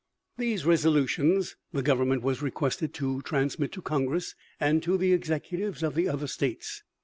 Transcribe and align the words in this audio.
These 0.39 0.65
resolutions 0.65 1.57
the 1.73 1.83
government 1.83 2.23
was 2.23 2.41
requested 2.41 2.91
to 2.95 3.21
transmit 3.21 3.71
to 3.73 3.83
Congress 3.83 4.33
and 4.59 4.81
to 4.81 4.97
the 4.97 5.13
executives 5.13 5.83
of 5.83 5.93
the 5.93 6.07
other 6.09 6.25
states. 6.25 6.81